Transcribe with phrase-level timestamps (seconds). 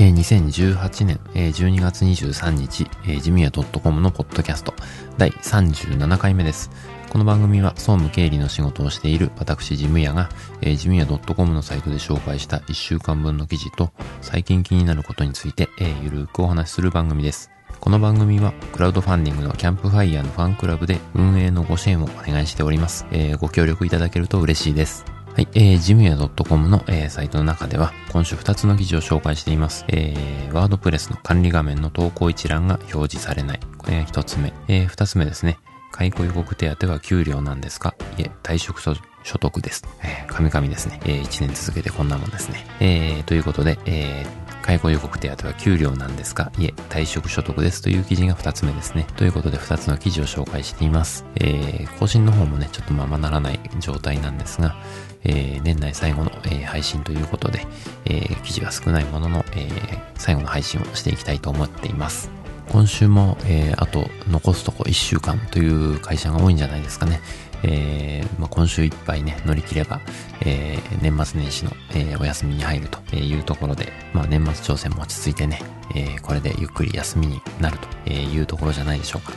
[0.00, 4.72] えー、2018年、えー、12月23日、えー、ジムヤ .com のポッドキャスト
[5.18, 6.70] 第37回目です。
[7.10, 10.30] この番組は総務経理の仕事をしている私ジムヤが、
[10.62, 13.90] えー、ジムヤ .com のサイトで紹介した1週間分の記事と
[14.22, 17.50] 最近気になることについて、えー、ゆるくお話しする番組です。
[17.78, 23.04] この番組はクラウドファンディングのキャンプファイヤーのファンクラブで運営のご支援をお願いしております。
[23.10, 25.04] えー、ご協力いただけると嬉しいです。
[25.40, 29.86] はい、えー、ジムヤ .com の、えー、サイトの中では、今週2つの記事を紹介しています。
[29.88, 33.60] えー、ワードプレスの管理画面の投稿一覧が表示されない。
[33.78, 34.52] これが1つ目。
[34.68, 35.58] えー、2つ目ですね。
[35.92, 37.94] 解雇予告手当は給料なんですか？
[38.18, 38.94] いえ、退職所
[39.24, 39.86] 得です。
[40.02, 41.00] えー、神々ですね。
[41.06, 42.66] えー、1年続けてこんなもんですね。
[42.80, 49.04] えー、ということで、えー、介護予告手当は給料なんですかいえ、退職所得ですという記事が2つ目ですね。
[49.16, 51.24] ということで2つの記事を紹介しています。
[51.34, 54.76] えー、更新の方もね、ちょっとままならない状態なんですが、
[55.24, 57.66] えー、年内最後の、えー、配信ということで、
[58.04, 62.30] えー、記事は少ないものの、えー、最後の配信をしていきたいと思っています。
[62.68, 67.20] 今週も、えー、あと残すとこ1週間という会社が多いんじゃないですかね。
[67.62, 70.00] えーまあ、今週いっぱいね、乗り切れば、
[70.40, 75.60] えー、年末年始の、えー、お休みに入るというところで、まあ、年末調整も落ち着いてね、
[75.94, 79.32] え、これでゆっくり休みになるというところじゃないでしょうか。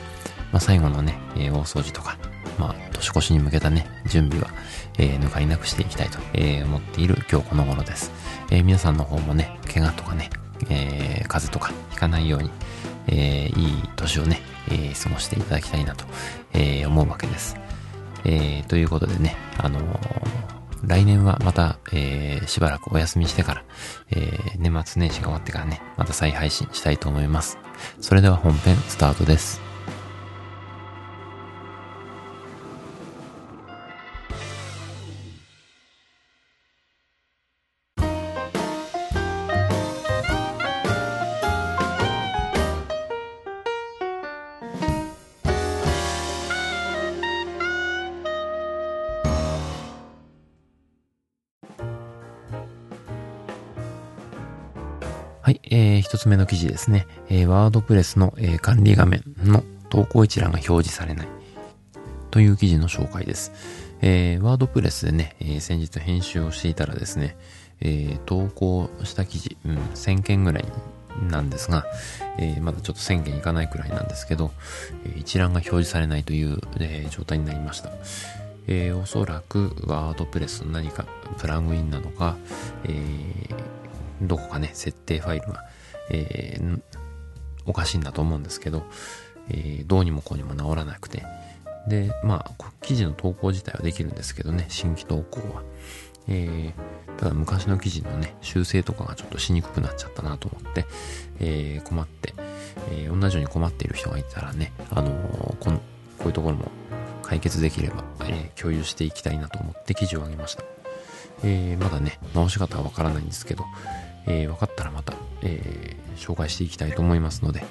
[0.52, 2.18] まあ、最後のね、え、大掃除とか、
[2.58, 4.50] まあ、年越しに向けたね、準備は、
[4.98, 8.12] え、抜かりなくしていきたいと、え、思っている今日この頃です。
[8.52, 10.30] え、皆さんの方もね、怪我とかね、
[10.70, 12.52] え、風邪とかひかないように、
[13.08, 16.06] え、いい年をね、え、過ごしていただきたいなと、
[16.54, 17.58] え、思うわけです。
[18.26, 23.64] えー、ということでね、あのー、来年はまた、えー、しばらくお休みしてから、
[24.12, 27.58] えー、年末年始が終わってからね、また再配信したいと思います。
[28.02, 29.73] それでは本編スタートです。
[55.44, 57.06] はい、えー、一つ目の記事ですね。
[57.28, 61.28] えー、ワードプレスの、えー、管理画面の投稿一覧が表示されない
[62.32, 63.52] という記事の紹介です。
[64.02, 67.36] えー、ワードプレスでね、えー、先日編集をしていたらですね、
[67.82, 70.66] えー、投稿した記事、うん、1000件ぐらい
[71.30, 71.86] なんですが、
[72.38, 74.54] えー、まだちょっと1000件いかないくらいなんですけど、
[75.04, 77.90] えー、一覧が表示されないという、えー、状態になりました。
[78.68, 81.06] えー、おそらくワードプレスの何か
[81.38, 82.38] プラグインなのか、
[82.86, 83.73] えー、
[84.28, 85.66] どこかね、設定ファイルが、
[86.10, 86.82] えー、
[87.66, 88.84] おかしいんだと思うんですけど、
[89.50, 91.24] えー、どうにもこうにも治らなくて、
[91.88, 95.64] で、まあ、記事の投稿自体はできるんですけどね、新規投稿は。
[96.28, 100.86] えー、ただ昔の記事のね、修正とかがちょっとしにくくなっちゃったなと思って、
[101.40, 102.34] えー、困って、
[102.92, 105.78] えー、同じように困っている人がいたらね、あのー、この、
[106.18, 106.72] こういうところも
[107.24, 110.64] 解決できれば、えー、共有していきたいなと思って記事を上げました。
[111.44, 113.66] えー、まだね、直し方はわからないんですけど、
[114.26, 117.64] えー、分かったらまた、えー、紹介していきたいと思いますので、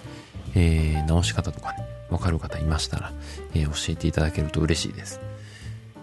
[0.55, 3.13] えー、直し方とかね、わかる方いましたら、
[3.55, 5.21] え、教えていただけると嬉しいです。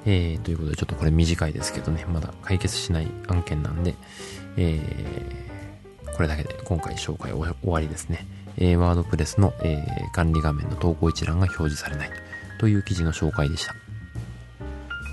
[0.06, 3.96] えー、ということで、ちょっとこれ短いですけどね、まだ解決しない案件なんで、
[4.58, 4.80] え、
[6.16, 8.28] これだけで今回紹介終わりですね。
[8.58, 12.12] えー、ワードプレスの、え、管理画面の投稿一覧が表示されない
[12.60, 13.76] という記事の紹介でした。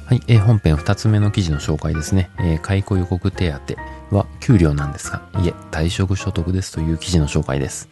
[0.06, 2.30] はい、えー、本編2つ目の記事の紹介ですね。
[2.38, 7.89] えー、解雇予告手当は給料なんですが、いえ、退職所得ですという記事の紹介です。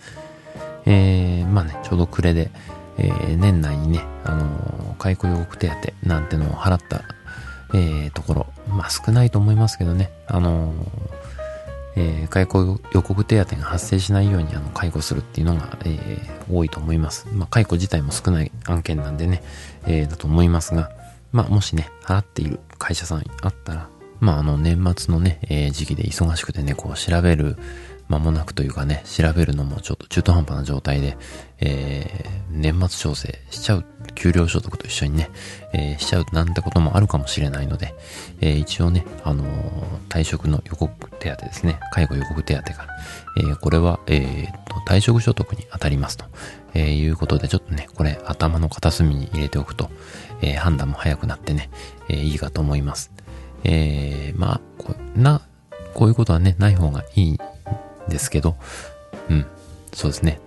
[0.86, 2.50] えー、まあね、ちょうど暮れで、
[2.98, 5.68] えー、年内にね、あのー、解雇予告手
[6.02, 7.02] 当なんてのを払った、
[7.72, 10.74] えー、ところ、まあ少ないと思いますけどね、あのー、
[11.96, 17.26] えー、解雇予告手当が発生しないようにあの解雇するっていうのが、えー、多いと思います。
[17.32, 19.42] まあ解雇自体も少ない案件なんでね、
[19.86, 20.90] えー、だと思いますが、
[21.34, 23.88] まあ、もしね、払っている会社さんあったら、
[24.20, 27.56] まあ、あの、年末のね、えー、時期で忙しくてね、こう、調べる
[28.08, 31.16] 間もなくというかね、調べるのもちょっと中途半端な状態で、
[31.60, 33.84] えー、年末調整しちゃう、
[34.14, 35.30] 給料所得と一緒にね、
[35.72, 37.94] えー、しちゃうなんてこともあるかもしれないので、
[38.40, 39.48] えー、一応ね、あのー、
[40.08, 42.86] 退職の予告手当ですね、介護予告手当が、
[43.38, 46.26] えー、これは、えー、と、退職所得に当たりますと、
[46.74, 49.90] えー、いうことで、ちょっとね、これ頭の片隅に入れておくと、
[50.42, 51.70] えー、判断も早くなってね、
[52.08, 53.13] えー、いいかと思います。
[53.64, 55.42] えー、まあ、こな、
[55.94, 57.38] こういうことはね、ない方がいいん
[58.08, 58.56] ですけど、
[59.28, 59.46] うん、
[59.92, 60.40] そうですね。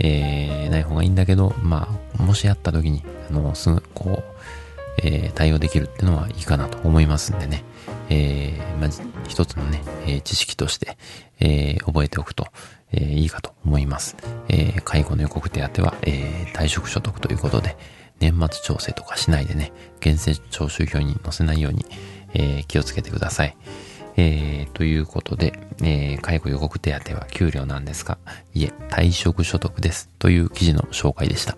[0.00, 4.32] えー、ない方がいいんだけど、まあ、もしあった時に、あの、すぐ、こう、
[5.02, 7.64] えー、対応できるっていうのはいいかなと思いますんでね、
[8.10, 8.90] えー、まあ、
[9.28, 10.96] 一つのね、え知識として、
[11.40, 12.46] え覚えておくと、
[12.92, 14.16] えいいかと思います。
[14.48, 17.76] え介護の予告手当は、え退職所得ということで、
[18.20, 21.86] 年末調整とかしないでね、厳正徴収票に載せないように、
[22.34, 23.56] え気をつけてください。
[24.16, 28.18] えー、ということで、えー、介護予告手当は給料なんですが、
[28.54, 30.08] いえ、退職所得です。
[30.18, 31.56] という記事の紹介でした。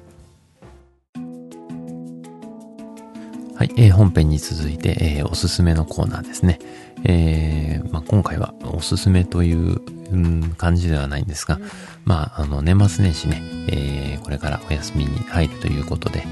[3.56, 6.58] はい、えー、本編に続いて、えー、おすすめのコーナーですね。
[7.04, 9.80] えーまあ、今回はおすすめという、
[10.10, 11.60] うん、感じではないんですが、
[12.04, 16.24] まあ、あの、年末年始ね、えー、これからお休みに入るということで、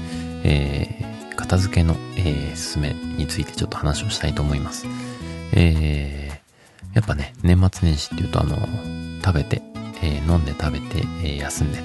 [0.43, 1.12] えー、
[1.53, 4.87] 片付けの、えー、すすめについてちょっと話をしたいと思います。
[5.51, 8.57] えー、やっぱね、年末年始っていうと、あの、
[9.23, 9.61] 食べて、
[10.01, 11.79] えー、飲んで食べて、えー、休んで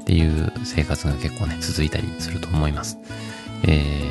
[0.00, 2.98] っていう生活が結構ね、続いたりすると思います。
[3.62, 4.10] え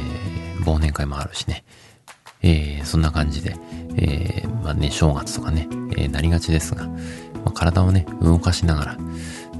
[0.59, 1.65] ー、忘年会もあるしね。
[2.41, 3.57] えー、そんな感じで、
[3.97, 6.97] えー、まあね、正月とかね、えー、なりがちですが、ま
[7.47, 8.97] あ、体をね、動かしながら、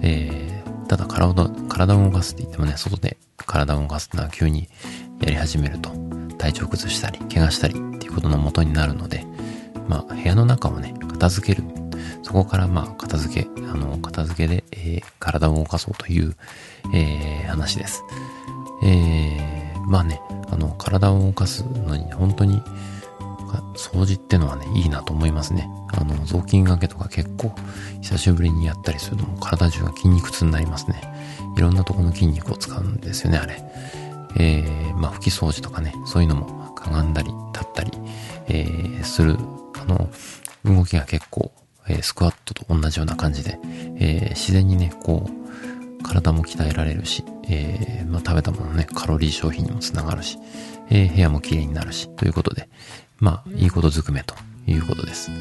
[0.01, 4.69] えー、ただ体を、動かすって言ってもね、外で体を動かすってのは急に
[5.21, 5.91] やり始めると、
[6.37, 9.25] 体調崩したり、怪我したりっていうことの元になるので、
[9.87, 11.67] まあ、部屋の中をね、片付ける。
[12.23, 16.35] そこからまあ、片付け、あの、片付けで、えー、体を動かそうという、
[16.93, 18.03] えー、話です。
[18.83, 20.19] えー、まあね、
[20.49, 22.61] あの、体を動かすのに、本当に、
[23.75, 25.69] 掃除ってのはね、いいなと思いますね。
[25.93, 27.53] あの、雑巾掛けとか結構、
[28.01, 31.01] 久しぶりにやったりするとも体中が筋肉痛になりますね。
[31.57, 33.63] いろんなとこの筋肉を使うんですよね、あれ。
[34.37, 37.91] えー、まあ、拭き掃除とかね、そういうのもかがんだり、立ったり、
[38.47, 39.37] えー、する、
[39.75, 40.09] あの、
[40.65, 41.51] 動きが結構、
[41.87, 43.59] えー、スクワットと同じような感じで、
[43.97, 50.37] え、自然にね、こう、体も鍛えられるし、え、まあ、食べたものね、カロリー消費にもつながるし、
[50.89, 52.69] え、部屋も綺麗になるし、ということで、
[53.19, 54.35] まあ、いいことずくめと
[54.67, 55.31] いうことです。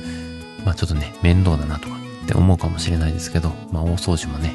[0.64, 4.52] まあ、ちょっとね、面倒だなとかって思うかもしれないですけど、まあ、大掃除もね、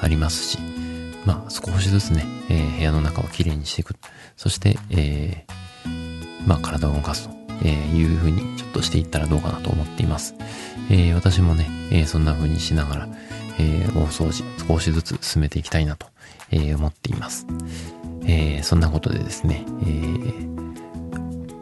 [0.00, 0.58] ありますし、
[1.24, 3.94] まあ、少しずつね、えー、部屋の中をきれいにしていく。
[4.36, 7.34] そして、えー、まあ、体を動かすと、
[7.64, 10.34] えいうふうにちょっとしていったらどうかなと思っています。
[10.90, 13.08] えー、私もね、え、そんな風にしながら、
[13.58, 16.06] え、大掃除少しずつ進めていきたいなと、
[16.50, 17.46] え、思っています。
[18.26, 19.90] え、そんなことでですね、え、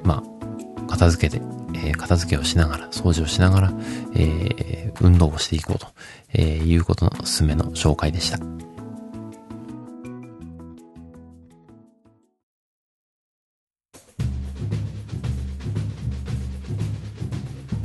[0.03, 1.45] まあ、片付けて、
[1.75, 3.73] え、片付けをしながら、掃除をしながら、
[4.17, 5.87] え、運動をしていこうと、
[6.33, 8.39] え、いうことのおすすめの紹介でした。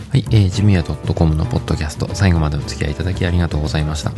[0.10, 4.12] はい、えー、ジムヤ .com のポッドキャスト、最後までお付き合いいただきありがとうございました。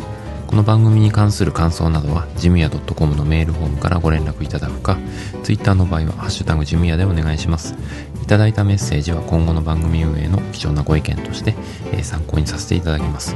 [0.46, 5.00] この番組に関する感想などは、ジムヤ .com のメールフォームからご連絡いただくか、
[5.42, 7.74] Twitter の場合は、ハッシュタグジムヤでお願いします。
[8.22, 11.56] いただいたメッセージは今後の番組運営の貴重なご意見として、
[11.92, 13.36] えー、参考にさせていただきます。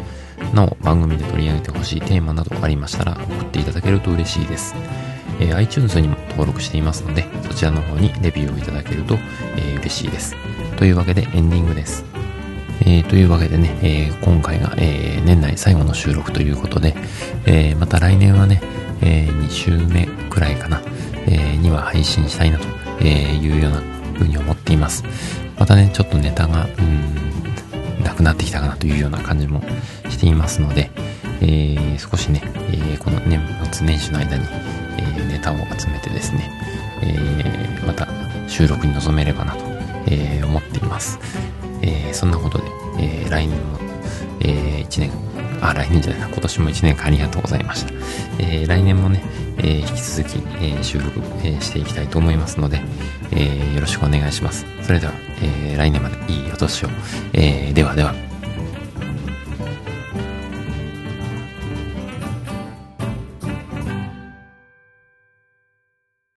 [0.53, 4.75] なお、番組で取り上げてほしいテーマなどありましたら、送っていただけると嬉しいです。
[5.39, 9.17] えー、iTunes にも登録していますので、そちらの方にレビューをいただけると、
[9.55, 10.35] えー、嬉しいです。
[10.77, 12.12] というわけでエンディングです。
[12.85, 16.95] えー、というわけでね、えー、今回が、えー、年内最後の収録ということで、
[17.45, 18.61] えまた来年はね、
[19.01, 20.81] え2週目くらいかな、
[21.27, 23.81] えには配信したいなというような
[24.13, 25.03] 風に思っています。
[25.57, 26.81] またね、ちょっとネタが、う
[28.01, 29.61] ん、なくなってきたかなというような感じも
[30.09, 30.91] していますので、
[31.41, 33.39] え少しね、えこの年
[33.71, 34.45] 末年始の間に、
[34.97, 36.49] えネタを集めてですね、
[37.01, 38.07] えまた
[38.47, 39.63] 収録に臨めればなと、
[40.07, 41.19] え思っています。
[41.83, 42.62] え、そんなこと、
[42.99, 43.79] えー、来年も、
[44.41, 45.11] えー、1年、
[45.61, 47.93] あ、来年じゃないな、今年も1年間ありがとうございました。
[48.39, 49.23] えー、来年もね、
[49.57, 52.81] えー、引き続き、えー、収録、えー、していきたいと思いますので、
[53.31, 54.65] えー、よろしくお願いします。
[54.81, 56.89] それでは、えー、来年までいいお年を。
[57.33, 58.32] えー、ではでは。